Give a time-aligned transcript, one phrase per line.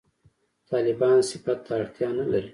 [0.71, 2.49] «طالبان» صفت ته اړتیا نه لري.